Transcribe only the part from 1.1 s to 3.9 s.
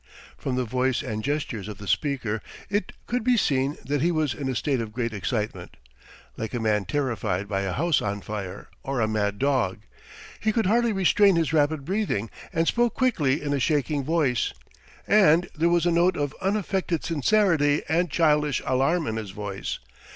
gestures of the speaker it could be seen